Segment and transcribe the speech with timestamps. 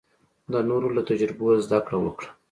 [0.51, 2.29] د نورو له تجربو زده کړه وکړه.